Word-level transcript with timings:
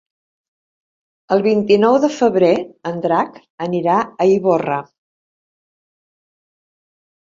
El 1.35 1.43
vint-i-nou 1.47 1.99
de 2.07 2.09
febrer 2.15 2.51
en 2.93 2.99
Drac 3.05 3.39
anirà 3.69 4.01
a 4.01 4.31
Ivorra. 4.41 4.83